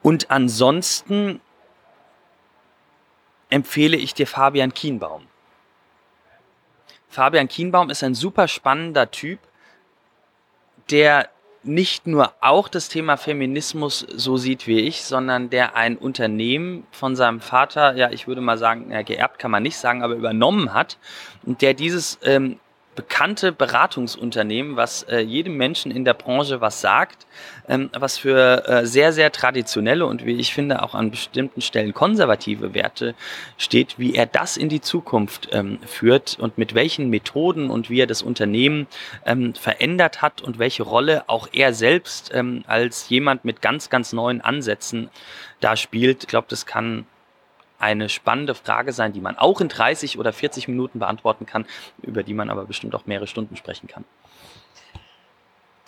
[0.01, 1.41] Und ansonsten
[3.49, 5.27] empfehle ich dir Fabian Kienbaum.
[7.09, 9.39] Fabian Kienbaum ist ein super spannender Typ,
[10.89, 11.29] der
[11.63, 17.15] nicht nur auch das Thema Feminismus so sieht wie ich, sondern der ein Unternehmen von
[17.15, 20.73] seinem Vater, ja, ich würde mal sagen, ja, geerbt kann man nicht sagen, aber übernommen
[20.73, 20.97] hat
[21.45, 22.59] und der dieses ähm,
[22.97, 27.27] bekannte Beratungsunternehmen, was äh, jedem Menschen in der Branche was sagt,
[27.69, 31.93] ähm, was für äh, sehr, sehr traditionelle und wie ich finde auch an bestimmten Stellen
[31.93, 33.13] konservative Werte
[33.57, 38.01] steht, wie er das in die Zukunft ähm, führt und mit welchen Methoden und wie
[38.01, 38.87] er das Unternehmen
[39.25, 44.11] ähm, verändert hat und welche Rolle auch er selbst ähm, als jemand mit ganz, ganz
[44.11, 45.09] neuen Ansätzen
[45.59, 46.23] da spielt.
[46.23, 47.05] Ich glaube, das kann
[47.79, 51.65] eine spannende Frage sein, die man auch in 30 oder 40 Minuten beantworten kann,
[52.01, 54.03] über die man aber bestimmt auch mehrere Stunden sprechen kann.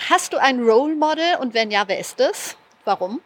[0.09, 2.57] Hast du ein Role Model und wenn ja, wer ist es?
[2.85, 3.21] Warum?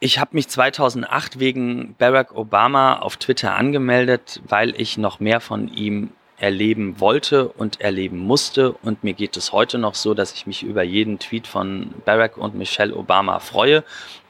[0.00, 5.68] Ich habe mich 2008 wegen Barack Obama auf Twitter angemeldet, weil ich noch mehr von
[5.68, 8.72] ihm erleben wollte und erleben musste.
[8.72, 12.36] Und mir geht es heute noch so, dass ich mich über jeden Tweet von Barack
[12.36, 13.84] und Michelle Obama freue.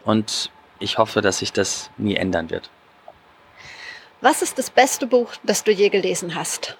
[0.05, 0.51] Und
[0.85, 2.71] ich hoffe, dass sich das nie ändern wird.
[4.21, 6.77] Was ist das beste Buch, das du je gelesen hast?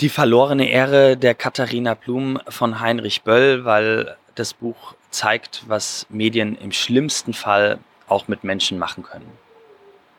[0.00, 6.56] Die verlorene Ehre der Katharina Blum von Heinrich Böll, weil das Buch zeigt, was Medien
[6.56, 9.30] im schlimmsten Fall auch mit Menschen machen können.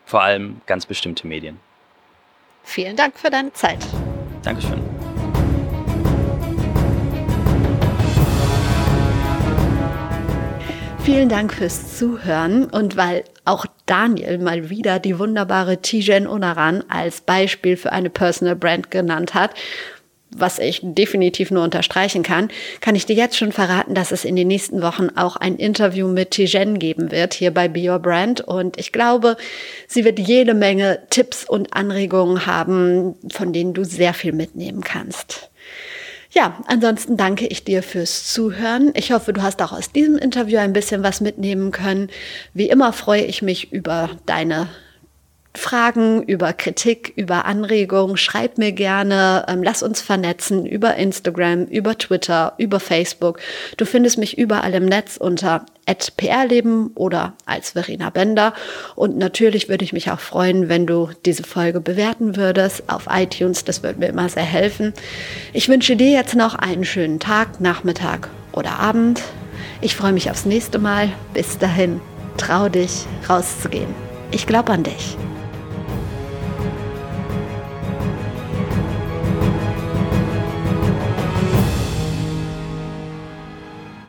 [0.06, 1.60] Vor allem ganz bestimmte Medien.
[2.64, 3.80] Vielen Dank für deine Zeit.
[4.44, 4.82] Dankeschön.
[11.04, 17.20] Vielen Dank fürs Zuhören und weil auch Daniel mal wieder die wunderbare Tijen Onaran als
[17.20, 19.54] Beispiel für eine Personal Brand genannt hat,
[20.30, 22.48] was ich definitiv nur unterstreichen kann,
[22.80, 26.08] kann ich dir jetzt schon verraten, dass es in den nächsten Wochen auch ein Interview
[26.08, 28.40] mit Tijen geben wird hier bei Be Your Brand.
[28.40, 29.36] Und ich glaube,
[29.88, 35.52] sie wird jede Menge Tipps und Anregungen haben, von denen du sehr viel mitnehmen kannst.
[36.34, 38.92] Ja, ansonsten danke ich dir fürs Zuhören.
[38.96, 42.10] Ich hoffe, du hast auch aus diesem Interview ein bisschen was mitnehmen können.
[42.56, 44.68] Wie immer freue ich mich über deine
[45.56, 51.98] Fragen, über Kritik, über Anregungen, schreib mir gerne, ähm, lass uns vernetzen über Instagram, über
[51.98, 53.40] Twitter, über Facebook.
[53.78, 55.66] Du findest mich überall im Netz unter
[56.18, 58.54] @prleben oder als Verena Bender
[58.96, 63.64] und natürlich würde ich mich auch freuen, wenn du diese Folge bewerten würdest auf iTunes,
[63.64, 64.94] das würde mir immer sehr helfen.
[65.54, 69.22] Ich wünsche dir jetzt noch einen schönen Tag, Nachmittag oder Abend.
[69.82, 71.10] Ich freue mich aufs nächste Mal.
[71.34, 72.00] Bis dahin,
[72.38, 73.94] trau dich rauszugehen.
[74.32, 75.18] Ich glaube an dich.